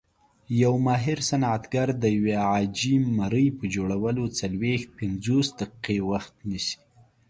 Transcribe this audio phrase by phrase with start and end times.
[0.63, 6.77] یو ماهر صنعتګر د یوې عاجي مرۍ په جوړولو څلويښت- پنځوس دقیقې وخت نیسي.